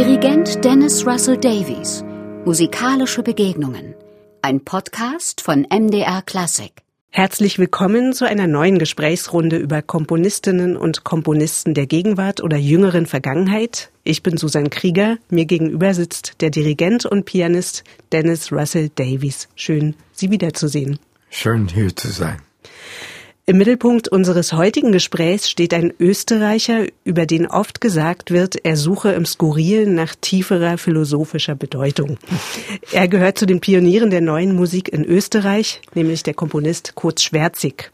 Dirigent 0.00 0.64
Dennis 0.64 1.06
Russell 1.06 1.36
Davies. 1.36 2.02
Musikalische 2.46 3.22
Begegnungen. 3.22 3.94
Ein 4.40 4.64
Podcast 4.64 5.42
von 5.42 5.66
MDR 5.70 6.22
Classic. 6.22 6.72
Herzlich 7.10 7.58
willkommen 7.58 8.14
zu 8.14 8.24
einer 8.24 8.46
neuen 8.46 8.78
Gesprächsrunde 8.78 9.58
über 9.58 9.82
Komponistinnen 9.82 10.78
und 10.78 11.04
Komponisten 11.04 11.74
der 11.74 11.86
Gegenwart 11.86 12.42
oder 12.42 12.56
jüngeren 12.56 13.04
Vergangenheit. 13.04 13.90
Ich 14.02 14.22
bin 14.22 14.38
Susan 14.38 14.70
Krieger. 14.70 15.18
Mir 15.28 15.44
gegenüber 15.44 15.92
sitzt 15.92 16.40
der 16.40 16.48
Dirigent 16.48 17.04
und 17.04 17.26
Pianist 17.26 17.84
Dennis 18.10 18.50
Russell 18.50 18.88
Davies. 18.94 19.50
Schön, 19.54 19.96
Sie 20.12 20.30
wiederzusehen. 20.30 20.98
Schön 21.28 21.68
hier 21.68 21.94
zu 21.94 22.08
sein. 22.08 22.40
Im 23.50 23.58
Mittelpunkt 23.58 24.06
unseres 24.06 24.52
heutigen 24.52 24.92
Gesprächs 24.92 25.50
steht 25.50 25.74
ein 25.74 25.92
Österreicher, 25.98 26.86
über 27.02 27.26
den 27.26 27.48
oft 27.48 27.80
gesagt 27.80 28.30
wird, 28.30 28.64
er 28.64 28.76
suche 28.76 29.10
im 29.10 29.26
Skurrilen 29.26 29.96
nach 29.96 30.14
tieferer 30.14 30.78
philosophischer 30.78 31.56
Bedeutung. 31.56 32.16
Er 32.92 33.08
gehört 33.08 33.38
zu 33.38 33.46
den 33.46 33.58
Pionieren 33.58 34.10
der 34.10 34.20
neuen 34.20 34.54
Musik 34.54 34.88
in 34.90 35.04
Österreich, 35.04 35.82
nämlich 35.94 36.22
der 36.22 36.34
Komponist 36.34 36.94
Kurt 36.94 37.20
Schwärzig. 37.20 37.90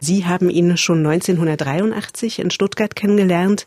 Sie 0.00 0.26
haben 0.26 0.50
ihn 0.50 0.76
schon 0.76 1.06
1983 1.06 2.40
in 2.40 2.50
Stuttgart 2.50 2.96
kennengelernt. 2.96 3.66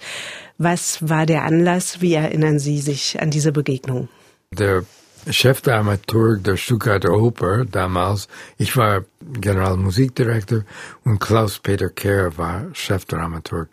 Was 0.57 1.07
war 1.07 1.25
der 1.25 1.43
Anlass? 1.43 2.01
Wie 2.01 2.13
erinnern 2.13 2.59
Sie 2.59 2.79
sich 2.79 3.21
an 3.21 3.31
diese 3.31 3.53
Begegnung? 3.53 4.09
Der 4.51 4.83
Chefdramaturg 5.29 6.43
der 6.43 6.57
Stuttgarter 6.57 7.11
Oper 7.11 7.65
damals. 7.65 8.27
Ich 8.57 8.75
war 8.75 9.05
Generalmusikdirektor 9.21 10.63
und 11.03 11.19
Klaus-Peter 11.19 11.89
Kerr 11.89 12.37
war 12.37 12.65
Chefdramaturg. 12.73 13.69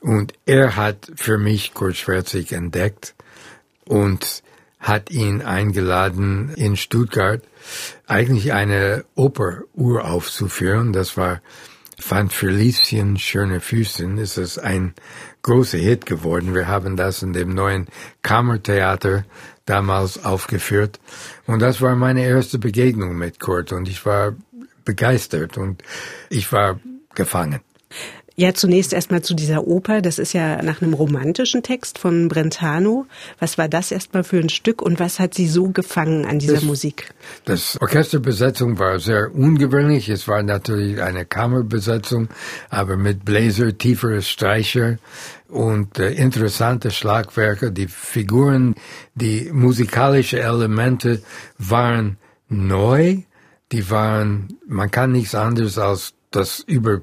Und 0.00 0.32
er 0.46 0.76
hat 0.76 1.10
für 1.16 1.38
mich 1.38 1.74
Kurt 1.74 1.96
Schwerzig 1.96 2.52
entdeckt 2.52 3.14
und 3.84 4.42
hat 4.78 5.10
ihn 5.10 5.42
eingeladen 5.42 6.54
in 6.54 6.76
Stuttgart 6.76 7.42
eigentlich 8.06 8.52
eine 8.52 9.04
Oper 9.16 9.62
uraufzuführen. 9.74 10.92
Das 10.92 11.16
war 11.16 11.40
Van 12.00 12.30
Felicien 12.30 13.18
Schöne 13.18 13.60
Füßen. 13.60 14.18
Es 14.18 14.38
ist 14.38 14.58
ein 14.58 14.94
großer 15.42 15.78
Hit 15.78 16.06
geworden. 16.06 16.54
Wir 16.54 16.68
haben 16.68 16.96
das 16.96 17.22
in 17.22 17.32
dem 17.32 17.54
neuen 17.54 17.88
Kammertheater 18.22 19.24
damals 19.68 20.24
aufgeführt. 20.24 20.98
Und 21.46 21.60
das 21.60 21.80
war 21.80 21.94
meine 21.94 22.24
erste 22.24 22.58
Begegnung 22.58 23.16
mit 23.16 23.40
Kurt 23.40 23.72
und 23.72 23.88
ich 23.88 24.04
war 24.06 24.34
begeistert 24.84 25.58
und 25.58 25.82
ich 26.30 26.50
war 26.52 26.80
gefangen. 27.14 27.60
Ja, 28.38 28.54
zunächst 28.54 28.92
erstmal 28.92 29.20
zu 29.20 29.34
dieser 29.34 29.66
Oper. 29.66 30.00
Das 30.00 30.20
ist 30.20 30.32
ja 30.32 30.62
nach 30.62 30.80
einem 30.80 30.94
romantischen 30.94 31.64
Text 31.64 31.98
von 31.98 32.28
Brentano. 32.28 33.06
Was 33.40 33.58
war 33.58 33.68
das 33.68 33.90
erstmal 33.90 34.22
für 34.22 34.38
ein 34.38 34.48
Stück 34.48 34.80
und 34.80 35.00
was 35.00 35.18
hat 35.18 35.34
Sie 35.34 35.48
so 35.48 35.70
gefangen 35.70 36.24
an 36.24 36.38
dieser 36.38 36.54
das, 36.54 36.62
Musik? 36.62 37.12
Das 37.46 37.76
Orchesterbesetzung 37.80 38.78
war 38.78 39.00
sehr 39.00 39.34
ungewöhnlich. 39.34 40.08
Es 40.08 40.28
war 40.28 40.44
natürlich 40.44 41.02
eine 41.02 41.24
Kammerbesetzung, 41.24 42.28
aber 42.70 42.96
mit 42.96 43.24
Bläser, 43.24 43.76
tiefere 43.76 44.22
Streicher 44.22 44.98
und 45.48 45.98
äh, 45.98 46.12
interessante 46.12 46.92
Schlagwerke. 46.92 47.72
Die 47.72 47.88
Figuren, 47.88 48.76
die 49.16 49.50
musikalischen 49.52 50.38
Elemente 50.38 51.22
waren 51.58 52.18
neu. 52.48 53.16
Die 53.72 53.90
waren, 53.90 54.56
man 54.64 54.92
kann 54.92 55.10
nichts 55.10 55.34
anderes 55.34 55.76
als 55.76 56.14
das 56.30 56.60
über 56.60 57.00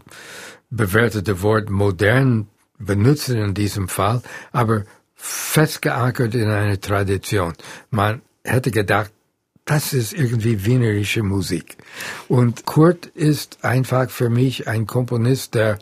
bewertete 0.75 1.41
Wort 1.41 1.69
modern 1.69 2.47
benutzen 2.77 3.37
in 3.37 3.53
diesem 3.53 3.87
Fall, 3.87 4.21
aber 4.51 4.83
fest 5.15 5.81
geankert 5.81 6.35
in 6.35 6.49
eine 6.49 6.79
Tradition. 6.79 7.53
Man 7.89 8.21
hätte 8.43 8.71
gedacht, 8.71 9.11
das 9.65 9.93
ist 9.93 10.13
irgendwie 10.13 10.65
wienerische 10.65 11.23
Musik. 11.23 11.77
Und 12.27 12.65
Kurt 12.65 13.07
ist 13.07 13.63
einfach 13.63 14.11
für 14.11 14.29
mich 14.29 14.67
ein 14.67 14.85
Komponist, 14.85 15.55
der, 15.55 15.79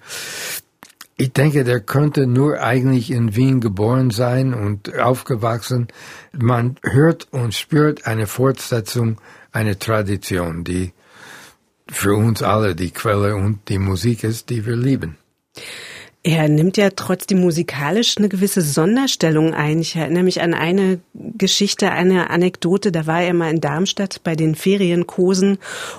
ich 1.17 1.33
denke, 1.33 1.65
der 1.65 1.81
könnte 1.81 2.25
nur 2.25 2.61
eigentlich 2.61 3.11
in 3.11 3.35
Wien 3.35 3.59
geboren 3.59 4.09
sein 4.09 4.53
und 4.53 4.97
aufgewachsen. 4.97 5.89
Man 6.31 6.77
hört 6.81 7.27
und 7.31 7.53
spürt 7.53 8.07
eine 8.07 8.25
Fortsetzung, 8.25 9.17
eine 9.51 9.77
Tradition, 9.77 10.63
die 10.63 10.93
für 11.89 12.15
uns 12.15 12.41
alle 12.41 12.75
die 12.75 12.91
Quelle 12.91 13.35
und 13.35 13.59
die 13.69 13.79
Musik 13.79 14.23
ist, 14.23 14.49
die 14.49 14.65
wir 14.65 14.75
lieben. 14.75 15.17
Er 16.25 16.47
nimmt 16.47 16.77
ja 16.77 16.89
trotzdem 16.89 17.41
musikalisch 17.41 18.17
eine 18.17 18.29
gewisse 18.29 18.61
Sonderstellung 18.61 19.53
ein. 19.53 19.79
Ich 19.79 19.97
erinnere 19.97 20.23
mich 20.23 20.41
an 20.41 20.53
eine 20.53 21.01
Geschichte, 21.13 21.91
eine 21.91 22.29
Anekdote. 22.29 22.93
Da 22.93 23.05
war 23.07 23.21
er 23.21 23.33
mal 23.33 23.51
in 23.51 23.59
Darmstadt 23.59 24.21
bei 24.23 24.33
den 24.33 24.55
Ferienkosen 24.55 25.57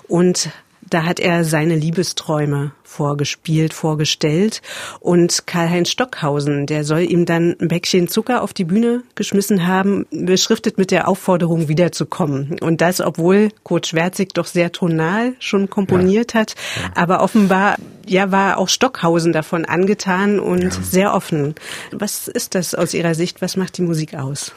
und 0.09 0.49
da 0.95 1.05
hat 1.05 1.19
er 1.19 1.43
seine 1.43 1.75
Liebesträume 1.75 2.71
vorgespielt, 2.85 3.75
vorgestellt. 3.75 4.63
Und 5.01 5.45
Karl-Heinz 5.45 5.91
Stockhausen, 5.91 6.67
der 6.67 6.85
soll 6.85 7.01
ihm 7.01 7.27
dann 7.27 7.57
ein 7.61 7.67
Päckchen 7.67 8.07
Zucker 8.07 8.43
auf 8.43 8.53
die 8.53 8.63
Bühne 8.63 9.03
geschmissen 9.17 9.67
haben, 9.67 10.07
beschriftet 10.13 10.79
mit 10.79 10.93
der 10.93 11.09
Aufforderung, 11.09 11.67
wiederzukommen. 11.67 12.61
Und 12.61 12.81
das, 12.81 13.01
obwohl 13.01 13.51
Kurt 13.65 13.89
Schwärzig 13.89 14.35
doch 14.35 14.47
sehr 14.47 14.71
tonal 14.71 15.35
schon 15.41 15.69
komponiert 15.69 16.35
ja. 16.35 16.41
hat. 16.41 16.55
Ja. 16.77 16.91
Aber 16.95 17.23
offenbar, 17.23 17.75
ja, 18.07 18.31
war 18.31 18.59
auch 18.59 18.69
Stockhausen 18.69 19.33
davon 19.33 19.65
angetan 19.65 20.39
und 20.39 20.63
ja. 20.63 20.71
sehr 20.71 21.15
offen. 21.15 21.57
Was 21.91 22.29
ist 22.29 22.55
das 22.55 22.77
aus 22.77 22.95
Ihrer 22.95 23.17
Sicht? 23.17 23.43
Was 23.43 23.57
macht 23.57 23.79
die 23.79 23.83
Musik 23.83 24.15
aus? 24.15 24.53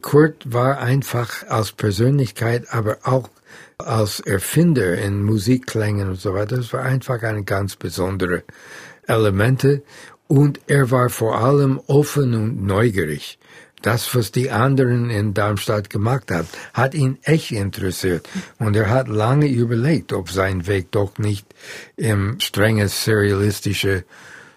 Kurt 0.00 0.50
war 0.50 0.78
einfach 0.78 1.46
als 1.48 1.72
Persönlichkeit, 1.72 2.68
aber 2.70 2.96
auch 3.04 3.28
als 3.86 4.20
Erfinder 4.20 4.98
in 4.98 5.22
Musikklängen 5.22 6.08
und 6.08 6.20
so 6.20 6.34
weiter. 6.34 6.56
Das 6.56 6.72
war 6.72 6.82
einfach 6.82 7.22
eine 7.22 7.44
ganz 7.44 7.76
besondere 7.76 8.44
Elemente 9.06 9.82
und 10.28 10.60
er 10.66 10.90
war 10.90 11.10
vor 11.10 11.38
allem 11.38 11.80
offen 11.86 12.34
und 12.34 12.64
neugierig. 12.64 13.38
Das, 13.82 14.14
was 14.14 14.30
die 14.30 14.50
anderen 14.50 15.10
in 15.10 15.34
Darmstadt 15.34 15.90
gemacht 15.90 16.30
haben, 16.30 16.46
hat 16.72 16.94
ihn 16.94 17.18
echt 17.22 17.50
interessiert. 17.50 18.28
Und 18.58 18.76
er 18.76 18.90
hat 18.90 19.08
lange 19.08 19.48
überlegt, 19.48 20.12
ob 20.12 20.30
sein 20.30 20.68
Weg 20.68 20.92
doch 20.92 21.18
nicht 21.18 21.46
im 21.96 22.38
strengen 22.38 22.86
serialistische 22.86 24.04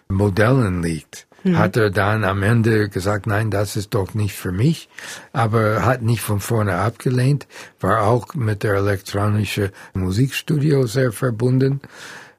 Modellen 0.07 0.83
liegt 0.83 1.25
mhm. 1.45 1.57
hat 1.57 1.77
er 1.77 1.91
dann 1.91 2.23
am 2.23 2.43
Ende 2.43 2.89
gesagt, 2.89 3.27
nein, 3.27 3.51
das 3.51 3.75
ist 3.77 3.93
doch 3.93 4.13
nicht 4.13 4.35
für 4.35 4.51
mich, 4.51 4.89
aber 5.31 5.85
hat 5.85 6.01
nicht 6.01 6.21
von 6.21 6.39
vorne 6.39 6.75
abgelehnt, 6.75 7.47
war 7.79 8.03
auch 8.03 8.33
mit 8.33 8.63
der 8.63 8.73
elektronischen 8.73 9.69
Musikstudio 9.93 10.85
sehr 10.87 11.11
verbunden. 11.11 11.79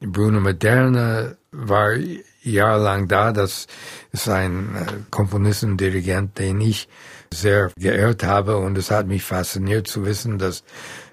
Bruno 0.01 0.41
Moderna 0.41 1.37
war 1.53 1.95
jahrelang 2.43 3.09
da, 3.09 3.33
das 3.33 3.67
ist 4.13 4.29
ein 4.29 4.75
äh, 4.77 4.93
Komponist 5.11 5.65
und 5.65 5.79
Dirigent, 5.79 6.39
den 6.39 6.61
ich 6.61 6.89
sehr 7.33 7.71
geehrt 7.77 8.23
habe 8.23 8.57
und 8.59 8.79
es 8.79 8.91
hat 8.91 9.07
mich 9.07 9.23
fasziniert 9.23 9.89
zu 9.89 10.05
wissen, 10.05 10.39
dass 10.39 10.63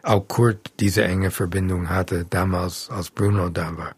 auch 0.04 0.28
Kurt 0.28 0.74
diese 0.80 1.04
enge 1.04 1.32
Verbindung 1.32 1.90
hatte 1.90 2.26
damals, 2.30 2.90
als 2.90 3.10
Bruno 3.10 3.50
da 3.50 3.76
war. 3.78 3.96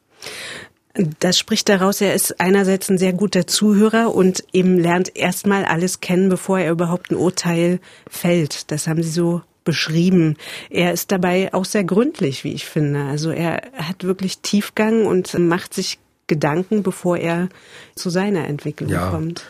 Das 1.20 1.38
spricht 1.38 1.68
daraus, 1.68 2.00
er 2.00 2.14
ist 2.14 2.40
einerseits 2.40 2.90
ein 2.90 2.98
sehr 2.98 3.12
guter 3.12 3.48
Zuhörer 3.48 4.16
und 4.16 4.44
eben 4.54 4.78
lernt 4.80 5.16
erstmal 5.16 5.66
alles 5.66 6.00
kennen, 6.00 6.30
bevor 6.30 6.60
er 6.60 6.72
überhaupt 6.72 7.12
ein 7.12 7.18
Urteil 7.18 7.80
fällt. 8.10 8.72
Das 8.72 8.88
haben 8.88 9.04
Sie 9.04 9.10
so 9.10 9.42
beschrieben. 9.66 10.38
Er 10.70 10.94
ist 10.94 11.12
dabei 11.12 11.54
auch 11.54 11.66
sehr 11.66 11.84
gründlich, 11.84 12.46
wie 12.46 12.54
ich 12.54 12.66
finde. 12.66 13.04
Also 13.06 13.32
er 13.32 13.64
hat 13.76 14.06
wirklich 14.06 14.40
Tiefgang 14.40 15.06
und 15.06 15.38
macht 15.38 15.74
sich 15.74 16.00
Gedanken, 16.28 16.82
bevor 16.82 17.18
er 17.18 17.50
zu 17.96 18.10
seiner 18.10 18.48
Entwicklung 18.48 18.90
ja, 18.90 19.10
kommt. 19.10 19.46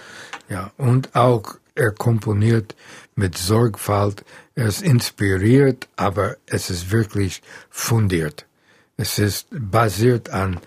Ja, 0.50 0.72
und 0.77 1.15
auch 1.15 1.57
er 1.75 1.91
komponiert 1.91 2.75
mit 3.15 3.38
Sorgfalt. 3.38 4.24
Er 4.56 4.68
ist 4.68 4.81
inspiriert, 4.81 5.88
aber 5.95 6.38
es 6.48 6.69
ist 6.69 6.91
wirklich 6.91 7.41
fundiert. 7.69 8.45
Es 8.98 9.19
ist 9.19 9.48
basiert 9.51 10.30
an 10.30 10.59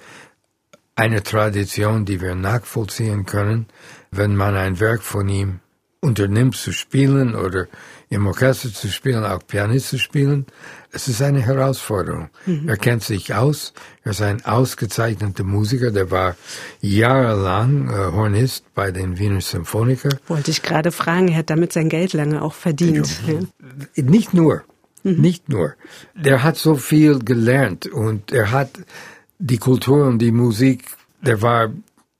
eine 0.98 1.22
Tradition, 1.22 2.04
die 2.04 2.20
wir 2.20 2.34
nachvollziehen 2.34 3.24
können, 3.24 3.66
wenn 4.10 4.34
man 4.34 4.56
ein 4.56 4.80
Werk 4.80 5.02
von 5.02 5.28
ihm 5.28 5.60
unternimmt 6.00 6.56
zu 6.56 6.72
spielen 6.72 7.36
oder 7.36 7.66
im 8.08 8.26
Orchester 8.26 8.72
zu 8.72 8.88
spielen, 8.88 9.24
auch 9.24 9.46
Pianist 9.46 9.88
zu 9.88 9.98
spielen. 9.98 10.46
Es 10.90 11.06
ist 11.06 11.22
eine 11.22 11.40
Herausforderung. 11.40 12.30
Mhm. 12.46 12.68
Er 12.68 12.76
kennt 12.76 13.04
sich 13.04 13.34
aus. 13.34 13.74
Er 14.02 14.10
ist 14.10 14.22
ein 14.22 14.44
ausgezeichneter 14.44 15.44
Musiker. 15.44 15.92
Der 15.92 16.10
war 16.10 16.36
jahrelang 16.80 17.88
äh, 17.90 18.12
Hornist 18.12 18.64
bei 18.74 18.90
den 18.90 19.18
Wiener 19.18 19.40
Symphoniker. 19.40 20.10
Wollte 20.26 20.50
ich 20.50 20.62
gerade 20.62 20.90
fragen. 20.90 21.28
Er 21.28 21.38
hat 21.38 21.50
damit 21.50 21.72
sein 21.72 21.88
Geld 21.88 22.12
lange 22.12 22.42
auch 22.42 22.54
verdient. 22.54 23.20
Ja. 23.26 24.02
Nicht 24.02 24.34
nur. 24.34 24.64
Mhm. 25.04 25.20
Nicht 25.20 25.48
nur. 25.48 25.74
Der 26.14 26.42
hat 26.42 26.56
so 26.56 26.74
viel 26.74 27.20
gelernt 27.20 27.86
und 27.86 28.32
er 28.32 28.50
hat 28.50 28.70
die 29.38 29.58
Kultur 29.58 30.06
und 30.06 30.18
die 30.18 30.32
Musik, 30.32 30.84
der 31.22 31.42
war 31.42 31.70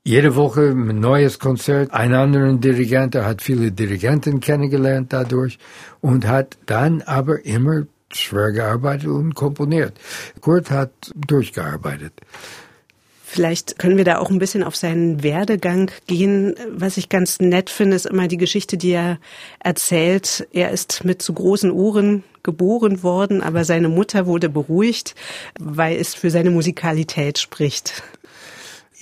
jede 0.04 0.36
Woche 0.36 0.70
ein 0.70 1.00
neues 1.00 1.38
Konzert. 1.38 1.92
Ein 1.92 2.14
anderer 2.14 2.54
Dirigent, 2.54 3.14
er 3.14 3.26
hat 3.26 3.42
viele 3.42 3.72
Dirigenten 3.72 4.40
kennengelernt 4.40 5.12
dadurch 5.12 5.58
und 6.00 6.26
hat 6.26 6.56
dann 6.66 7.02
aber 7.02 7.44
immer 7.44 7.86
schwer 8.10 8.52
gearbeitet 8.52 9.08
und 9.08 9.34
komponiert. 9.34 9.98
Kurt 10.40 10.70
hat 10.70 10.92
durchgearbeitet. 11.14 12.14
Vielleicht 13.30 13.78
können 13.78 13.98
wir 13.98 14.06
da 14.06 14.20
auch 14.20 14.30
ein 14.30 14.38
bisschen 14.38 14.62
auf 14.62 14.74
seinen 14.74 15.22
Werdegang 15.22 15.90
gehen. 16.06 16.54
Was 16.70 16.96
ich 16.96 17.10
ganz 17.10 17.40
nett 17.40 17.68
finde, 17.68 17.94
ist 17.94 18.06
immer 18.06 18.26
die 18.26 18.38
Geschichte, 18.38 18.78
die 18.78 18.92
er 18.92 19.18
erzählt. 19.60 20.48
Er 20.50 20.70
ist 20.70 21.04
mit 21.04 21.20
zu 21.20 21.34
großen 21.34 21.70
Ohren 21.70 22.24
geboren 22.42 23.02
worden, 23.02 23.42
aber 23.42 23.64
seine 23.64 23.90
Mutter 23.90 24.24
wurde 24.24 24.48
beruhigt, 24.48 25.14
weil 25.60 25.98
es 25.98 26.14
für 26.14 26.30
seine 26.30 26.50
Musikalität 26.50 27.38
spricht. 27.38 28.02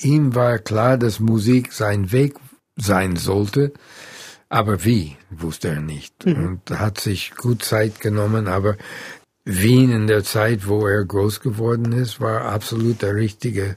Ihm 0.00 0.34
war 0.34 0.58
klar, 0.58 0.99
dass 0.99 1.20
Musik 1.20 1.73
sein 1.73 2.11
Weg 2.11 2.34
sein 2.75 3.14
sollte, 3.14 3.75
aber 4.49 4.84
wie, 4.84 5.17
wusste 5.31 5.69
er 5.69 5.81
nicht. 5.81 6.26
Mhm. 6.26 6.46
Und 6.69 6.81
hat 6.81 6.99
sich 6.99 7.37
gut 7.37 7.62
Zeit 7.62 8.00
genommen, 8.00 8.49
aber 8.49 8.76
Wien 9.44 9.93
in 9.93 10.08
der 10.08 10.25
Zeit, 10.25 10.67
wo 10.67 10.84
er 10.84 11.05
groß 11.05 11.38
geworden 11.38 11.93
ist, 11.93 12.20
war 12.20 12.46
absolut 12.46 13.02
der 13.02 13.14
richtige 13.14 13.76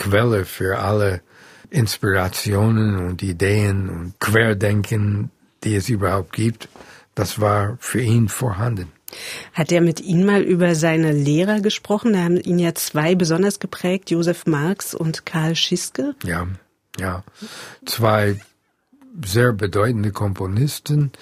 Quelle 0.00 0.46
für 0.46 0.78
alle 0.78 1.20
Inspirationen 1.68 3.06
und 3.06 3.22
Ideen 3.22 3.90
und 3.90 4.18
Querdenken, 4.18 5.30
die 5.62 5.76
es 5.76 5.90
überhaupt 5.90 6.32
gibt. 6.32 6.68
Das 7.14 7.38
war 7.38 7.76
für 7.80 8.00
ihn 8.00 8.30
vorhanden. 8.30 8.90
Hat 9.52 9.70
er 9.70 9.82
mit 9.82 10.00
Ihnen 10.00 10.24
mal 10.24 10.40
über 10.40 10.74
seine 10.74 11.12
Lehrer 11.12 11.60
gesprochen? 11.60 12.14
Da 12.14 12.20
haben 12.20 12.38
ihn 12.38 12.58
ja 12.58 12.74
zwei 12.74 13.14
besonders 13.14 13.60
geprägt, 13.60 14.10
Josef 14.10 14.46
Marx 14.46 14.94
und 14.94 15.26
Karl 15.26 15.54
Schiske. 15.54 16.14
Ja, 16.24 16.46
ja. 16.98 17.22
Zwei 17.84 18.40
sehr 19.22 19.52
bedeutende 19.52 20.12
Komponisten. 20.12 21.12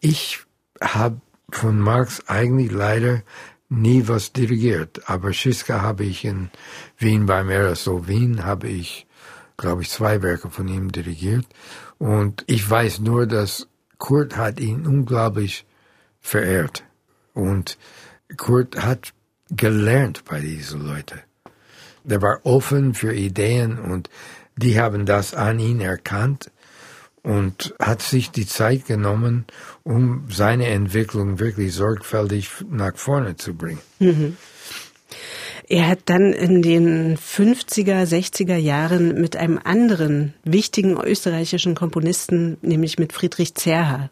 Ich 0.00 0.40
habe 0.82 1.22
von 1.50 1.80
Marx 1.80 2.22
eigentlich 2.26 2.70
leider 2.70 3.22
nie 3.68 4.06
was 4.08 4.32
dirigiert. 4.32 5.08
Aber 5.08 5.32
Schiska 5.32 5.82
habe 5.82 6.04
ich 6.04 6.24
in 6.24 6.50
Wien 6.98 7.26
beim 7.26 7.48
RSO 7.50 8.06
Wien, 8.06 8.44
habe 8.44 8.68
ich, 8.68 9.06
glaube 9.56 9.82
ich, 9.82 9.90
zwei 9.90 10.22
Werke 10.22 10.50
von 10.50 10.68
ihm 10.68 10.92
dirigiert. 10.92 11.46
Und 11.98 12.44
ich 12.46 12.68
weiß 12.68 13.00
nur, 13.00 13.26
dass 13.26 13.68
Kurt 13.98 14.36
hat 14.36 14.60
ihn 14.60 14.86
unglaublich 14.86 15.64
verehrt. 16.20 16.84
Und 17.32 17.78
Kurt 18.36 18.82
hat 18.82 19.12
gelernt 19.50 20.24
bei 20.24 20.40
diesen 20.40 20.86
Leuten. 20.86 21.20
Der 22.04 22.22
war 22.22 22.40
offen 22.44 22.94
für 22.94 23.14
Ideen 23.14 23.78
und 23.78 24.10
die 24.56 24.80
haben 24.80 25.06
das 25.06 25.34
an 25.34 25.58
ihn 25.58 25.80
erkannt 25.80 26.50
und 27.26 27.74
hat 27.80 28.02
sich 28.02 28.30
die 28.30 28.46
Zeit 28.46 28.86
genommen, 28.86 29.46
um 29.82 30.26
seine 30.30 30.68
Entwicklung 30.68 31.40
wirklich 31.40 31.74
sorgfältig 31.74 32.50
nach 32.70 32.96
vorne 32.96 33.36
zu 33.36 33.52
bringen. 33.52 33.80
Mhm. 33.98 34.36
Er 35.68 35.88
hat 35.88 36.02
dann 36.04 36.32
in 36.32 36.62
den 36.62 37.18
50er, 37.18 38.04
60er 38.04 38.54
Jahren 38.54 39.20
mit 39.20 39.36
einem 39.36 39.58
anderen 39.64 40.34
wichtigen 40.44 40.96
österreichischen 41.00 41.74
Komponisten, 41.74 42.58
nämlich 42.62 43.00
mit 43.00 43.12
Friedrich 43.12 43.56
Zerha, 43.56 44.08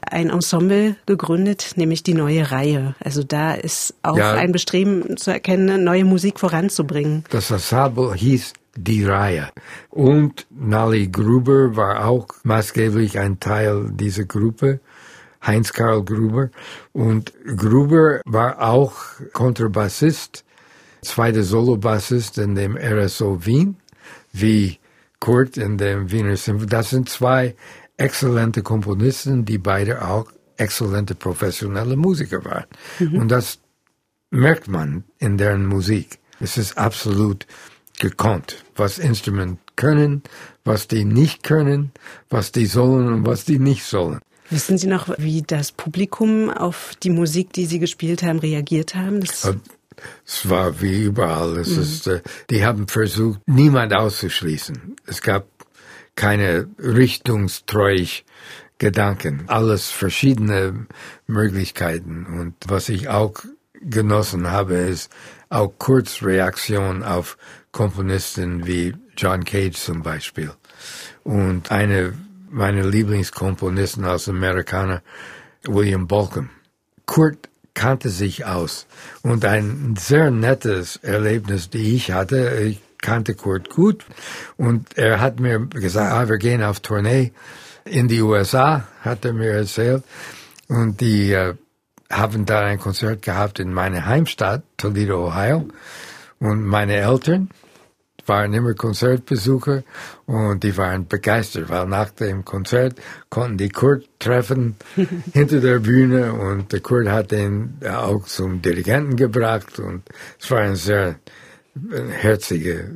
ein 0.00 0.30
Ensemble 0.30 0.96
gegründet, 1.04 1.72
nämlich 1.76 2.02
die 2.02 2.14
Neue 2.14 2.50
Reihe. 2.50 2.94
Also 3.00 3.22
da 3.22 3.52
ist 3.52 3.94
auch 4.02 4.16
ja, 4.16 4.32
ein 4.32 4.52
Bestreben 4.52 5.18
zu 5.18 5.30
erkennen, 5.30 5.84
neue 5.84 6.06
Musik 6.06 6.40
voranzubringen. 6.40 7.24
Das 7.28 7.50
Ensemble 7.50 8.14
hieß 8.14 8.54
die 8.76 9.04
Reihe. 9.04 9.50
Und 9.90 10.46
Nali 10.50 11.08
Gruber 11.08 11.76
war 11.76 12.06
auch 12.06 12.28
maßgeblich 12.42 13.18
ein 13.18 13.40
Teil 13.40 13.90
dieser 13.92 14.24
Gruppe. 14.24 14.80
Heinz 15.46 15.72
Karl 15.72 16.04
Gruber. 16.04 16.50
Und 16.92 17.32
Gruber 17.56 18.20
war 18.24 18.60
auch 18.60 18.94
Kontrabassist, 19.32 20.44
zweiter 21.02 21.42
Solobassist 21.42 22.38
in 22.38 22.54
dem 22.54 22.76
RSO 22.76 23.44
Wien, 23.44 23.76
wie 24.32 24.78
Kurt 25.20 25.56
in 25.56 25.78
dem 25.78 26.10
Wiener 26.10 26.36
Symphonie. 26.36 26.70
Das 26.70 26.90
sind 26.90 27.08
zwei 27.08 27.54
exzellente 27.96 28.62
Komponisten, 28.62 29.44
die 29.44 29.58
beide 29.58 30.06
auch 30.06 30.30
exzellente 30.56 31.14
professionelle 31.14 31.96
Musiker 31.96 32.44
waren. 32.44 32.66
Mhm. 32.98 33.18
Und 33.18 33.28
das 33.28 33.58
merkt 34.30 34.68
man 34.68 35.04
in 35.18 35.38
deren 35.38 35.66
Musik. 35.66 36.18
Es 36.40 36.58
ist 36.58 36.76
absolut 36.76 37.46
gekonnt, 37.98 38.64
was 38.76 38.98
Instrument 38.98 39.58
können, 39.76 40.22
was 40.64 40.88
die 40.88 41.04
nicht 41.04 41.42
können, 41.42 41.92
was 42.30 42.52
die 42.52 42.66
sollen 42.66 43.12
und 43.12 43.26
was 43.26 43.44
die 43.44 43.58
nicht 43.58 43.84
sollen. 43.84 44.20
Wissen 44.50 44.76
Sie 44.76 44.86
noch, 44.86 45.08
wie 45.18 45.42
das 45.42 45.72
Publikum 45.72 46.50
auf 46.50 46.92
die 47.02 47.10
Musik, 47.10 47.52
die 47.52 47.66
Sie 47.66 47.78
gespielt 47.78 48.22
haben, 48.22 48.38
reagiert 48.38 48.94
haben? 48.94 49.20
Das 49.20 49.54
es 50.26 50.48
war 50.48 50.80
wie 50.80 51.04
überall. 51.04 51.56
Es 51.58 51.76
mhm. 51.76 51.82
ist, 51.82 52.06
äh, 52.06 52.20
die 52.50 52.64
haben 52.64 52.88
versucht, 52.88 53.40
niemand 53.46 53.94
auszuschließen. 53.94 54.96
Es 55.06 55.22
gab 55.22 55.46
keine 56.16 56.68
richtungstreuig 56.78 58.24
Gedanken. 58.78 59.44
Alles 59.46 59.90
verschiedene 59.90 60.86
Möglichkeiten. 61.26 62.26
Und 62.26 62.54
was 62.66 62.88
ich 62.88 63.08
auch 63.08 63.34
genossen 63.80 64.50
habe, 64.50 64.74
ist 64.74 65.12
auch 65.48 65.72
Kurzreaktion 65.78 67.02
auf 67.02 67.36
Komponisten 67.74 68.66
wie 68.66 68.94
John 69.18 69.44
Cage 69.44 69.76
zum 69.76 70.02
Beispiel. 70.02 70.52
Und 71.24 71.70
eine 71.70 72.14
meiner 72.48 72.86
Lieblingskomponisten 72.86 74.04
aus 74.04 74.28
Amerikaner, 74.28 75.02
William 75.66 76.06
Balcom. 76.06 76.50
Kurt 77.04 77.48
kannte 77.74 78.08
sich 78.08 78.46
aus. 78.46 78.86
Und 79.22 79.44
ein 79.44 79.96
sehr 79.98 80.30
nettes 80.30 80.96
Erlebnis, 80.96 81.68
die 81.68 81.96
ich 81.96 82.12
hatte, 82.12 82.60
ich 82.62 82.80
kannte 83.02 83.34
Kurt 83.34 83.70
gut. 83.70 84.06
Und 84.56 84.96
er 84.96 85.20
hat 85.20 85.40
mir 85.40 85.58
gesagt, 85.66 86.12
ah, 86.12 86.28
wir 86.28 86.38
gehen 86.38 86.62
auf 86.62 86.78
Tournee 86.80 87.32
in 87.84 88.06
die 88.06 88.22
USA, 88.22 88.86
hat 89.02 89.24
er 89.24 89.32
mir 89.32 89.50
erzählt. 89.50 90.04
Und 90.68 91.00
die 91.00 91.32
äh, 91.32 91.54
haben 92.10 92.46
da 92.46 92.60
ein 92.60 92.78
Konzert 92.78 93.22
gehabt 93.22 93.58
in 93.58 93.72
meiner 93.72 94.06
Heimstadt, 94.06 94.62
Toledo, 94.76 95.26
Ohio. 95.26 95.66
Und 96.38 96.64
meine 96.64 96.94
Eltern 96.94 97.50
waren 98.26 98.52
immer 98.52 98.74
Konzertbesucher 98.74 99.82
und 100.26 100.62
die 100.62 100.76
waren 100.76 101.06
begeistert, 101.06 101.68
weil 101.68 101.86
nach 101.86 102.10
dem 102.10 102.44
Konzert 102.44 103.00
konnten 103.28 103.58
die 103.58 103.68
Kurt 103.68 104.08
treffen 104.18 104.76
hinter 105.32 105.60
der 105.60 105.78
Bühne 105.78 106.32
und 106.32 106.72
der 106.72 106.80
Kurt 106.80 107.08
hat 107.08 107.32
ihn 107.32 107.78
auch 107.88 108.24
zum 108.24 108.62
Dirigenten 108.62 109.16
gebracht 109.16 109.78
und 109.78 110.02
es 110.40 110.50
war 110.50 110.60
eine 110.60 110.76
sehr 110.76 111.16
herzige 112.20 112.90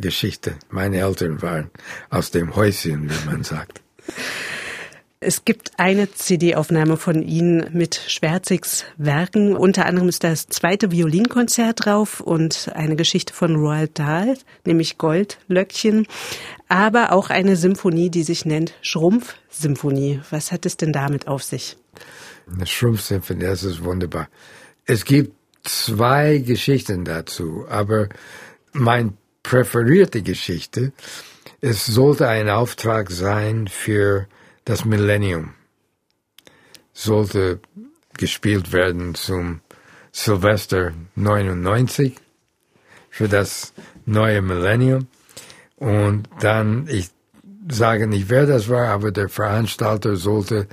Geschichte. 0.00 0.54
Meine 0.70 0.98
Eltern 0.98 1.40
waren 1.42 1.70
aus 2.10 2.30
dem 2.30 2.54
Häuschen, 2.56 3.10
wie 3.10 3.30
man 3.30 3.44
sagt. 3.44 3.80
Es 5.26 5.46
gibt 5.46 5.72
eine 5.78 6.12
CD-Aufnahme 6.12 6.98
von 6.98 7.22
Ihnen 7.22 7.70
mit 7.72 7.94
Schwärzigs 7.94 8.84
Werken. 8.98 9.56
Unter 9.56 9.86
anderem 9.86 10.10
ist 10.10 10.22
das 10.22 10.48
zweite 10.48 10.90
Violinkonzert 10.90 11.86
drauf 11.86 12.20
und 12.20 12.70
eine 12.74 12.94
Geschichte 12.94 13.32
von 13.32 13.56
Roald 13.56 13.98
Dahl, 13.98 14.36
nämlich 14.66 14.98
Goldlöckchen. 14.98 16.06
Aber 16.68 17.12
auch 17.12 17.30
eine 17.30 17.56
Symphonie, 17.56 18.10
die 18.10 18.22
sich 18.22 18.44
nennt 18.44 18.74
Schrumpf-Symphonie. 18.82 20.20
Was 20.28 20.52
hat 20.52 20.66
es 20.66 20.76
denn 20.76 20.92
damit 20.92 21.26
auf 21.26 21.42
sich? 21.42 21.78
Eine 22.52 22.66
Schrumpf-Symphonie, 22.66 23.44
das 23.44 23.62
ist 23.62 23.82
wunderbar. 23.82 24.28
Es 24.84 25.06
gibt 25.06 25.32
zwei 25.62 26.36
Geschichten 26.36 27.06
dazu, 27.06 27.64
aber 27.70 28.10
mein 28.72 29.16
präferierte 29.42 30.20
Geschichte, 30.20 30.92
es 31.62 31.86
sollte 31.86 32.28
ein 32.28 32.50
Auftrag 32.50 33.10
sein 33.10 33.68
für 33.68 34.26
das 34.64 34.84
Millennium 34.84 35.54
sollte 36.92 37.60
gespielt 38.16 38.72
werden 38.72 39.14
zum 39.14 39.60
Silvester 40.12 40.92
99 41.16 42.16
für 43.10 43.28
das 43.28 43.72
neue 44.06 44.42
Millennium. 44.42 45.08
Und 45.76 46.28
dann, 46.40 46.86
ich 46.88 47.10
sage 47.68 48.06
nicht, 48.06 48.28
wer 48.28 48.46
das 48.46 48.68
war, 48.68 48.88
aber 48.88 49.10
der 49.10 49.28
Veranstalter 49.28 50.16
sollte 50.16 50.68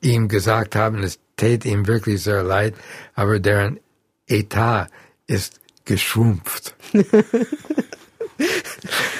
ihm 0.00 0.28
gesagt 0.28 0.76
haben, 0.76 1.02
es 1.02 1.18
tät 1.36 1.64
ihm 1.64 1.86
wirklich 1.86 2.22
sehr 2.22 2.42
leid, 2.42 2.74
aber 3.14 3.40
deren 3.40 3.80
Etat 4.26 4.88
ist 5.26 5.60
geschrumpft. 5.84 6.74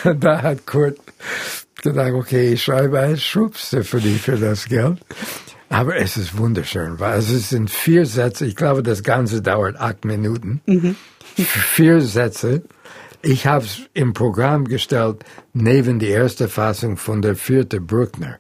da 0.05 0.43
hat 0.43 0.67
Kurt 0.67 0.99
gedacht, 1.93 2.13
okay, 2.13 2.53
ich 2.55 2.63
schreibe 2.63 3.01
ein 3.01 3.17
Schubse 3.17 3.85
für 3.85 4.01
die 4.01 4.19
für 4.19 4.37
das 4.37 4.67
Geld. 4.67 4.99
Aber 5.69 5.97
es 5.97 6.17
ist 6.17 6.37
wunderschön, 6.39 7.01
weil 7.01 7.19
es 7.19 7.49
sind 7.49 7.71
vier 7.71 8.07
Sätze. 8.07 8.47
Ich 8.47 8.55
glaube, 8.55 8.83
das 8.83 9.03
Ganze 9.03 9.43
dauert 9.43 9.77
acht 9.77 10.05
Minuten. 10.05 10.61
Mhm. 10.67 10.97
Vier 11.37 12.01
Sätze 12.01 12.63
Ich 13.23 13.47
habe 13.47 13.65
es 13.65 13.81
im 13.95 14.13
Programm 14.13 14.67
gestellt, 14.67 15.25
neben 15.53 15.99
die 15.99 16.09
erste 16.09 16.49
Fassung 16.49 16.97
von 16.97 17.23
der 17.23 17.35
vierte 17.35 17.81
Bruckner. 17.81 18.39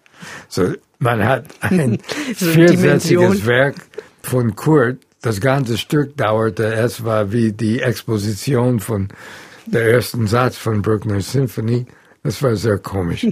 So, 0.49 0.75
man 0.99 1.25
hat 1.25 1.47
ein 1.61 1.99
so 2.37 2.47
viersätziges 2.47 3.47
Werk 3.47 3.77
von 4.23 4.55
Kurt. 4.55 4.99
Das 5.23 5.41
ganze 5.41 5.79
Stück 5.79 6.17
dauerte, 6.17 6.75
es 6.75 7.05
war 7.05 7.33
wie 7.33 7.53
die 7.53 7.81
Exposition 7.81 8.79
von 8.79 9.09
der 9.67 9.91
ersten 9.91 10.27
Satz 10.27 10.57
von 10.57 10.83
Bruckners 10.83 11.33
Symphonie. 11.33 11.87
Das 12.25 12.43
war 12.43 12.57
sehr 12.57 12.78
komisch. 12.78 13.26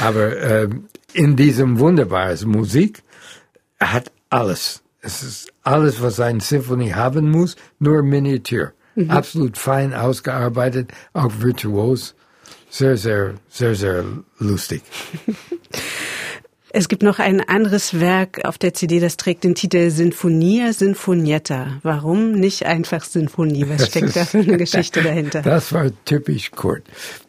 Aber 0.00 0.36
äh, 0.36 0.68
in 1.14 1.36
diesem 1.36 1.78
wunderbaren 1.78 2.48
Musik 2.48 3.02
hat 3.80 4.10
alles. 4.28 4.82
Es 5.00 5.22
ist 5.22 5.52
alles, 5.62 6.02
was 6.02 6.20
eine 6.20 6.40
Symphonie 6.40 6.92
haben 6.92 7.30
muss, 7.30 7.56
nur 7.78 8.02
Miniatur. 8.02 8.72
Mhm. 8.96 9.10
Absolut 9.10 9.56
fein 9.56 9.94
ausgearbeitet, 9.94 10.92
auch 11.12 11.32
virtuos. 11.38 12.14
Sehr, 12.68 12.96
sehr, 12.96 13.34
sehr, 13.48 13.74
sehr 13.74 14.04
lustig. 14.38 14.82
Es 16.74 16.88
gibt 16.88 17.02
noch 17.02 17.18
ein 17.18 17.46
anderes 17.46 18.00
Werk 18.00 18.46
auf 18.46 18.56
der 18.56 18.72
CD, 18.72 18.98
das 18.98 19.18
trägt 19.18 19.44
den 19.44 19.54
Titel 19.54 19.90
Sinfonia 19.90 20.72
Sinfonietta. 20.72 21.78
Warum 21.82 22.32
nicht 22.32 22.64
einfach 22.64 23.04
Sinfonie? 23.04 23.68
Was 23.68 23.88
steckt 23.88 24.16
da 24.16 24.24
für 24.24 24.38
eine 24.38 24.56
Geschichte 24.56 25.02
dahinter? 25.04 25.42
Das 25.42 25.74
war 25.74 25.90
typisch 26.06 26.50
Kurt. 26.50 26.84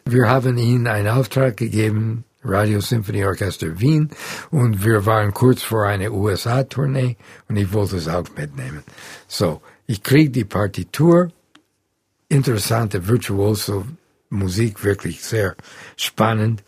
Wir 0.06 0.30
haben 0.30 0.56
ihm 0.56 0.86
einen 0.86 1.08
Auftrag 1.08 1.58
gegeben, 1.58 2.24
Radio 2.42 2.80
Symphony 2.80 3.26
Orchester 3.26 3.78
Wien, 3.80 4.08
und 4.50 4.82
wir 4.82 5.04
waren 5.04 5.34
kurz 5.34 5.60
vor 5.60 5.84
einer 5.84 6.10
USA-Tournee 6.10 7.18
und 7.46 7.56
ich 7.56 7.70
wollte 7.74 7.96
es 7.96 8.08
auch 8.08 8.24
mitnehmen. 8.38 8.82
So, 9.28 9.60
ich 9.86 10.02
krieg 10.02 10.32
die 10.32 10.46
Partitur, 10.46 11.30
interessante 12.30 13.06
virtuoso 13.08 13.84
Musik, 14.30 14.84
wirklich 14.84 15.22
sehr 15.22 15.54
spannend 15.98 16.64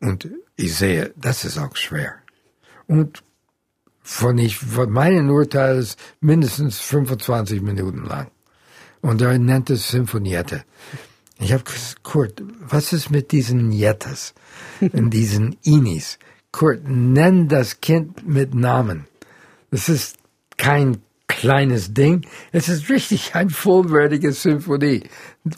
und 0.00 0.26
ich 0.56 0.74
sehe, 0.74 1.12
das 1.16 1.44
ist 1.44 1.58
auch 1.58 1.76
schwer. 1.76 2.14
Und 2.86 3.22
von, 4.02 4.38
ich, 4.38 4.58
von 4.58 4.90
meinen 4.90 5.30
Urteil 5.30 5.78
ist 5.78 5.98
mindestens 6.20 6.78
25 6.80 7.62
Minuten 7.62 8.04
lang. 8.04 8.30
Und 9.00 9.22
er 9.22 9.38
nennt 9.38 9.70
es 9.70 9.88
Symphoniette. 9.88 10.64
Ich 11.38 11.52
habe 11.52 11.64
gesagt, 11.64 12.02
Kurt, 12.02 12.42
was 12.60 12.92
ist 12.92 13.10
mit 13.10 13.32
diesen 13.32 13.72
Jettas 13.72 14.34
und 14.80 15.10
diesen 15.10 15.56
Inis? 15.62 16.18
Kurt, 16.52 16.86
nenn 16.86 17.48
das 17.48 17.80
Kind 17.80 18.26
mit 18.26 18.54
Namen. 18.54 19.06
Das 19.70 19.88
ist 19.88 20.18
kein 20.56 21.02
kleines 21.26 21.92
Ding. 21.92 22.26
Es 22.52 22.68
ist 22.68 22.88
richtig 22.88 23.34
ein 23.34 23.50
vollwertige 23.50 24.32
Symphonie. 24.32 25.02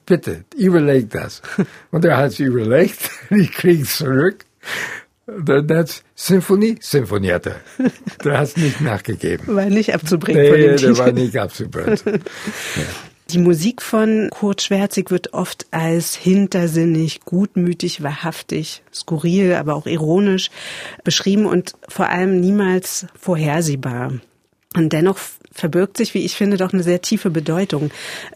Bitte, 0.06 0.44
überleg 0.56 1.10
das. 1.10 1.42
Und 1.90 2.04
er 2.04 2.16
hat 2.16 2.32
es 2.32 2.40
überlegt. 2.40 3.10
Ich 3.30 3.52
krieg's 3.52 3.98
zurück. 3.98 4.45
Das 5.26 6.04
Symphonie, 6.14 6.76
Symphoniette. 6.80 7.56
Der 8.24 8.38
hat 8.38 8.48
es 8.48 8.56
nicht 8.56 8.80
nachgegeben. 8.80 9.56
War 9.56 9.66
nicht 9.66 9.92
abzubringen 9.92 10.40
nee, 10.40 10.50
von 10.50 10.60
dem 10.60 10.76
der 10.76 10.98
war 10.98 11.12
nicht 11.12 11.36
abzubringen. 11.36 11.98
ja. 12.06 12.82
Die 13.30 13.38
Musik 13.38 13.82
von 13.82 14.30
Kurt 14.30 14.62
Schwerzig 14.62 15.10
wird 15.10 15.34
oft 15.34 15.66
als 15.72 16.14
hintersinnig, 16.14 17.22
gutmütig, 17.22 18.04
wahrhaftig, 18.04 18.84
skurril, 18.94 19.54
aber 19.54 19.74
auch 19.74 19.86
ironisch 19.86 20.50
beschrieben 21.02 21.46
und 21.46 21.72
vor 21.88 22.08
allem 22.08 22.38
niemals 22.38 23.06
vorhersehbar. 23.18 24.12
Und 24.76 24.92
dennoch 24.92 25.18
verbirgt 25.50 25.96
sich, 25.96 26.14
wie 26.14 26.24
ich 26.24 26.36
finde, 26.36 26.56
doch 26.56 26.72
eine 26.72 26.84
sehr 26.84 27.02
tiefe 27.02 27.30
Bedeutung. 27.30 27.90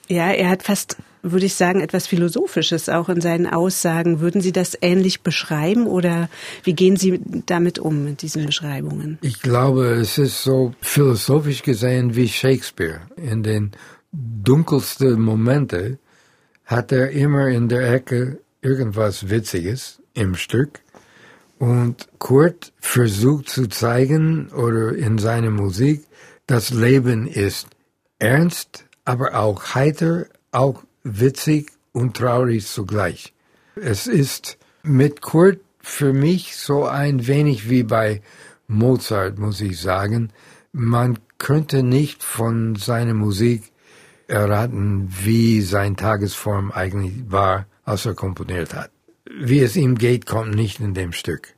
Ja, 0.09 0.33
er 0.33 0.49
hat 0.49 0.65
fast, 0.65 0.97
würde 1.23 1.47
ich 1.47 1.55
sagen, 1.55 1.81
etwas 1.81 2.07
Philosophisches 2.07 2.89
auch 2.89 3.09
in 3.09 3.21
seinen 3.21 3.47
Aussagen. 3.47 4.21
Würden 4.21 4.41
Sie 4.41 4.53
das 4.53 4.77
ähnlich 4.81 5.23
beschreiben 5.23 5.87
oder 5.87 6.29
wie 6.65 6.75
gehen 6.75 6.97
Sie 6.97 7.21
damit 7.47 7.79
um, 7.79 8.05
mit 8.05 8.23
diesen 8.23 8.47
Beschreibungen? 8.47 9.19
Ich 9.23 9.41
glaube, 9.41 9.87
es 9.87 10.19
ist 10.19 10.43
so 10.43 10.75
philosophisch 10.81 11.63
gesehen 11.63 12.17
wie 12.17 12.29
Shakespeare. 12.29 13.01
In 13.17 13.43
den 13.43 13.73
dunkelsten 14.13 15.21
Momente 15.21 15.99
hat 16.65 16.93
er 16.93 17.11
immer 17.11 17.49
in 17.49 17.69
der 17.69 17.93
Ecke 17.93 18.39
irgendwas 18.63 19.29
Witziges 19.29 20.01
im 20.15 20.35
Stück. 20.35 20.81
Und 21.59 22.09
Kurt 22.19 22.73
versucht 22.81 23.51
zu 23.51 23.67
zeigen 23.67 24.49
oder 24.51 24.95
in 24.95 25.19
seiner 25.19 25.51
Musik, 25.51 26.05
das 26.47 26.71
Leben 26.71 27.27
ist 27.27 27.69
ernst, 28.19 28.87
aber 29.05 29.35
auch 29.35 29.75
heiter, 29.75 30.27
auch 30.53 30.83
witzig 31.03 31.73
und 31.93 32.17
traurig 32.17 32.67
zugleich. 32.67 33.33
Es 33.75 34.07
ist 34.07 34.59
mit 34.83 35.21
Kurt 35.21 35.61
für 35.81 36.13
mich 36.13 36.57
so 36.57 36.87
ein 36.87 37.27
wenig 37.27 37.69
wie 37.71 37.83
bei 37.83 38.23
Mozart, 38.69 39.39
muss 39.39 39.61
ich 39.61 39.81
sagen. 39.81 40.33
Man 40.73 41.19
könnte 41.39 41.83
nicht 41.83 42.23
von 42.23 42.77
seiner 42.77 43.15
Musik 43.15 43.73
erraten, 44.29 45.09
wie 45.25 45.61
sein 45.61 45.97
Tagesform 45.97 46.71
eigentlich 46.71 47.15
war, 47.29 47.67
als 47.85 48.07
er 48.07 48.15
komponiert 48.15 48.75
hat. 48.75 48.91
Wie 49.25 49.61
es 49.61 49.77
ihm 49.77 49.97
geht, 49.97 50.27
kommt 50.27 50.55
nicht 50.55 50.81
in 50.81 50.95
dem 50.95 51.13
Stück. 51.13 51.55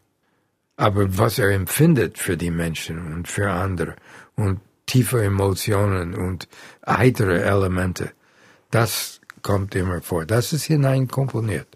Aber 0.76 1.18
was 1.18 1.38
er 1.38 1.50
empfindet 1.50 2.18
für 2.18 2.37
die 2.37 2.50
Menschen 2.50 3.12
und 3.12 3.28
für 3.28 3.50
andere 3.50 3.96
und 4.37 4.61
tiefe 4.87 5.22
Emotionen 5.22 6.14
und 6.14 6.49
heitere 6.87 7.42
Elemente. 7.42 8.12
Das 8.70 9.20
kommt 9.42 9.75
immer 9.75 10.00
vor. 10.02 10.25
Das 10.25 10.52
ist 10.52 10.64
hineinkomponiert. 10.64 11.66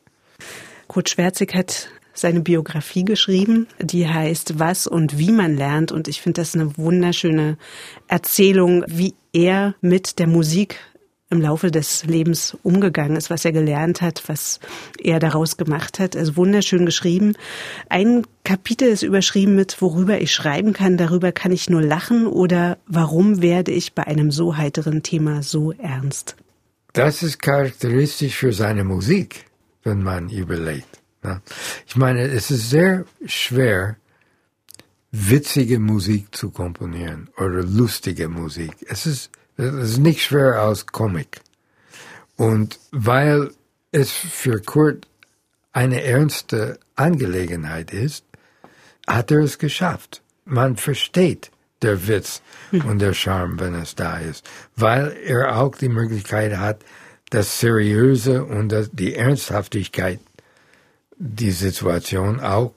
Kurt 0.87 1.11
Schwerzig 1.11 1.54
hat 1.54 1.88
seine 2.14 2.40
Biografie 2.40 3.04
geschrieben, 3.04 3.66
die 3.80 4.08
heißt 4.08 4.58
Was 4.58 4.87
und 4.87 5.18
wie 5.18 5.32
man 5.32 5.56
lernt. 5.56 5.92
Und 5.92 6.08
ich 6.08 6.23
finde 6.23 6.40
das 6.40 6.54
eine 6.54 6.76
wunderschöne 6.76 7.58
Erzählung, 8.08 8.85
wie 8.87 9.14
er 9.32 9.75
mit 9.80 10.18
der 10.18 10.26
Musik 10.26 10.78
im 11.28 11.40
Laufe 11.40 11.73
des 11.73 12.04
Lebens 12.04 12.56
umgegangen 12.62 13.16
ist, 13.16 13.30
was 13.30 13.44
er 13.44 13.50
gelernt 13.50 14.00
hat, 14.00 14.23
was 14.28 14.61
er 14.99 15.18
daraus 15.18 15.56
gemacht 15.56 15.99
hat. 15.99 16.16
Also 16.16 16.37
wunderschön 16.37 16.87
geschrieben. 16.87 17.35
Ein 17.88 18.23
Kapitel 18.44 18.88
ist 18.88 19.02
überschrieben 19.02 19.56
mit, 19.56 19.82
worüber 19.82 20.20
ich 20.20 20.32
schreiben 20.32 20.73
kann, 20.73 20.96
darüber 20.96 21.32
kann 21.32 21.50
ich 21.50 21.68
nur 21.68 21.82
lachen 21.82 22.26
oder 22.28 22.78
warum 22.87 23.42
werde 23.42 23.73
ich 23.73 23.92
bei 23.92 24.06
einem 24.06 24.30
so 24.30 24.56
heiteren 24.56 25.02
Thema 25.02 25.42
so 25.42 25.73
ernst? 25.73 26.37
Das 26.97 27.23
ist 27.23 27.43
charakteristisch 27.43 28.37
für 28.37 28.55
seine 28.55 28.83
Musik, 28.83 29.45
wenn 29.85 30.03
man 30.03 30.31
überlegt. 30.31 31.03
Ich 31.87 31.95
meine, 31.95 32.23
es 32.23 32.50
ist 32.50 32.71
sehr 32.71 33.05
schwer, 33.26 33.97
witzige 35.11 35.79
Musik 35.79 36.35
zu 36.35 36.50
komponieren 36.50 37.29
oder 37.37 37.62
lustige 37.62 38.29
Musik. 38.29 38.75
Es 38.88 39.05
ist 39.05 39.31
das 39.59 39.75
ist 39.75 39.99
nicht 39.99 40.23
schwer 40.23 40.55
als 40.55 40.87
Comic. 40.87 41.43
Und 42.37 42.79
weil 42.93 43.50
es 43.93 44.11
für 44.11 44.62
Kurt 44.62 45.07
eine 45.73 46.03
ernste 46.03 46.79
Angelegenheit 46.95 47.93
ist, 47.93 48.25
hat 49.07 49.31
er 49.31 49.41
es 49.41 49.59
geschafft. 49.59 50.23
Man 50.47 50.76
versteht 50.76 51.50
der 51.87 52.07
Witz 52.07 52.43
und 52.73 52.99
der 52.99 53.14
Charme, 53.14 53.59
wenn 53.59 53.75
es 53.75 53.95
da 53.95 54.19
ist, 54.19 54.45
weil 54.76 55.16
er 55.25 55.59
auch 55.59 55.75
die 55.76 55.88
Möglichkeit 55.88 56.59
hat, 56.59 56.81
das 57.31 57.61
Seriöse 57.61 58.45
und 58.45 58.71
das, 58.71 58.90
die 58.93 59.14
Ernsthaftigkeit 59.14 60.21
die 61.19 61.50
Situation 61.50 62.40
auch 62.40 62.73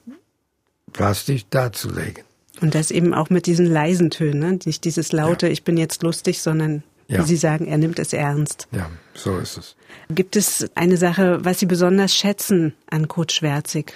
plastisch 0.92 1.44
darzulegen. 1.50 2.24
Und 2.60 2.74
das 2.74 2.90
eben 2.90 3.14
auch 3.14 3.30
mit 3.30 3.46
diesen 3.46 3.66
leisen 3.66 4.10
Tönen, 4.10 4.38
ne? 4.40 4.58
nicht 4.64 4.84
dieses 4.84 5.12
laute, 5.12 5.46
ja. 5.46 5.52
ich 5.52 5.62
bin 5.62 5.76
jetzt 5.76 6.02
lustig, 6.02 6.42
sondern 6.42 6.82
ja. 7.08 7.18
wie 7.18 7.22
Sie 7.22 7.36
sagen, 7.36 7.66
er 7.66 7.78
nimmt 7.78 7.98
es 7.98 8.12
ernst. 8.12 8.68
Ja, 8.72 8.90
so 9.14 9.38
ist 9.38 9.56
es. 9.56 9.76
Gibt 10.10 10.36
es 10.36 10.68
eine 10.74 10.96
Sache, 10.96 11.38
was 11.42 11.60
Sie 11.60 11.66
besonders 11.66 12.14
schätzen 12.14 12.74
an 12.90 13.08
Kurt 13.08 13.32
Schwärzig? 13.32 13.94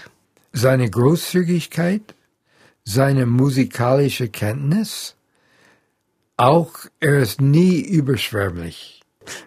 Seine 0.53 0.89
Großzügigkeit, 0.89 2.15
seine 2.85 3.27
musikalische 3.27 4.29
Kenntnis, 4.29 5.17
auch 6.37 6.73
er 7.01 7.21
ist 7.21 7.41
nie 7.41 7.81
überschwärmlich. 7.81 9.03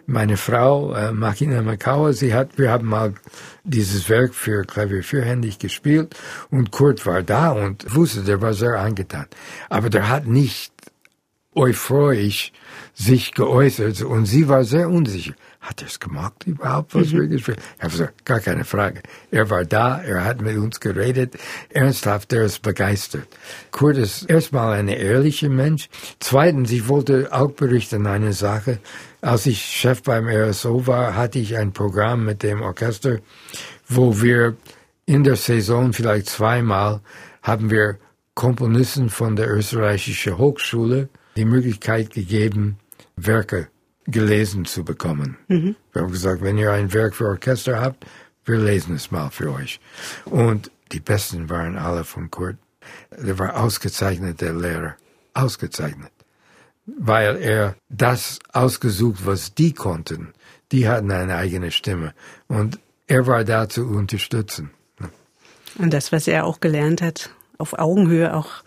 Meine 0.06 0.36
Frau, 0.36 0.92
äh, 0.94 1.12
Makina 1.12 1.62
Makawa, 1.62 2.12
sie 2.12 2.34
hat, 2.34 2.58
wir 2.58 2.70
haben 2.70 2.88
mal 2.88 3.14
dieses 3.62 4.08
Werk 4.08 4.34
für 4.34 4.64
Klavier 4.64 5.04
vierhändig 5.04 5.60
gespielt 5.60 6.16
und 6.50 6.72
Kurt 6.72 7.06
war 7.06 7.22
da 7.22 7.52
und 7.52 7.94
wusste, 7.94 8.22
der 8.22 8.40
war 8.42 8.54
sehr 8.54 8.80
angetan. 8.80 9.26
Aber 9.68 9.88
der 9.88 10.08
hat 10.08 10.26
nicht 10.26 10.72
euphorisch 11.54 12.52
sich 12.98 13.32
geäußert 13.32 14.02
und 14.02 14.26
sie 14.26 14.48
war 14.48 14.64
sehr 14.64 14.88
unsicher. 14.90 15.34
Hat 15.60 15.82
er 15.82 15.86
es 15.86 16.00
gemacht 16.00 16.44
überhaupt, 16.46 16.96
was 16.96 17.12
mhm. 17.12 17.18
wir 17.18 17.26
gespielt 17.28 17.60
Ich 17.76 17.82
habe 17.82 17.92
gesagt, 17.92 18.24
gar 18.24 18.40
keine 18.40 18.64
Frage. 18.64 19.02
Er 19.30 19.48
war 19.50 19.64
da, 19.64 20.02
er 20.02 20.24
hat 20.24 20.42
mit 20.42 20.56
uns 20.56 20.80
geredet, 20.80 21.34
ernsthaft, 21.68 22.32
er 22.32 22.44
ist 22.44 22.62
begeistert. 22.62 23.28
Kurt 23.70 23.98
ist 23.98 24.24
erstmal 24.28 24.72
ein 24.72 24.88
ehrlicher 24.88 25.48
Mensch. 25.48 25.88
Zweitens, 26.18 26.72
ich 26.72 26.88
wollte 26.88 27.28
auch 27.30 27.52
berichten 27.52 28.06
eine 28.06 28.32
Sache. 28.32 28.80
Als 29.20 29.46
ich 29.46 29.60
Chef 29.62 30.02
beim 30.02 30.26
RSO 30.26 30.88
war, 30.88 31.14
hatte 31.14 31.38
ich 31.38 31.56
ein 31.56 31.72
Programm 31.72 32.24
mit 32.24 32.42
dem 32.42 32.62
Orchester, 32.62 33.18
wo 33.86 34.20
wir 34.20 34.56
in 35.06 35.22
der 35.22 35.36
Saison 35.36 35.92
vielleicht 35.92 36.28
zweimal 36.28 37.00
haben 37.42 37.70
wir 37.70 37.98
Komponisten 38.34 39.08
von 39.08 39.36
der 39.36 39.50
österreichischen 39.50 40.36
Hochschule 40.36 41.08
die 41.36 41.44
Möglichkeit 41.44 42.10
gegeben, 42.10 42.78
Werke 43.26 43.68
gelesen 44.06 44.64
zu 44.64 44.84
bekommen. 44.84 45.36
Mhm. 45.48 45.76
Wir 45.92 46.02
haben 46.02 46.12
gesagt, 46.12 46.42
wenn 46.42 46.58
ihr 46.58 46.72
ein 46.72 46.92
Werk 46.92 47.14
für 47.14 47.26
Orchester 47.26 47.80
habt, 47.80 48.06
wir 48.44 48.56
lesen 48.58 48.94
es 48.96 49.10
mal 49.10 49.30
für 49.30 49.52
euch. 49.52 49.80
Und 50.24 50.70
die 50.92 51.00
besten 51.00 51.50
waren 51.50 51.76
alle 51.76 52.04
von 52.04 52.30
Kurt. 52.30 52.56
Der 53.10 53.38
war 53.38 53.60
ausgezeichnet, 53.60 54.40
der 54.40 54.54
Lehrer. 54.54 54.96
Ausgezeichnet. 55.34 56.10
Weil 56.86 57.36
er 57.36 57.76
das 57.90 58.38
ausgesucht, 58.52 59.26
was 59.26 59.54
die 59.54 59.74
konnten. 59.74 60.32
Die 60.72 60.88
hatten 60.88 61.10
eine 61.10 61.36
eigene 61.36 61.70
Stimme. 61.70 62.14
Und 62.46 62.78
er 63.06 63.26
war 63.26 63.44
da 63.44 63.68
zu 63.68 63.86
unterstützen. 63.86 64.70
Und 65.76 65.92
das, 65.92 66.12
was 66.12 66.26
er 66.26 66.46
auch 66.46 66.60
gelernt 66.60 67.02
hat, 67.02 67.30
auf 67.58 67.78
Augenhöhe 67.78 68.34
auch, 68.34 68.62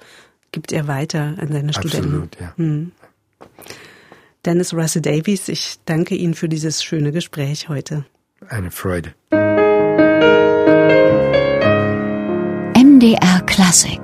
gibt 0.51 0.72
er 0.72 0.88
weiter 0.88 1.36
an 1.39 1.51
seine 1.51 1.74
Studenten. 1.74 2.08
Absolut, 2.08 2.39
ja. 2.39 2.53
Hm. 2.58 2.91
Dennis 4.45 4.74
Russell 4.74 5.01
Davies, 5.01 5.48
ich 5.50 5.75
danke 5.86 6.15
Ihnen 6.15 6.33
für 6.33 6.50
dieses 6.50 6.83
schöne 6.83 7.12
Gespräch 7.12 7.69
heute. 7.69 8.05
Eine 8.48 8.71
Freude. 8.71 9.13
MDR 12.75 13.41
Klassik 13.45 14.00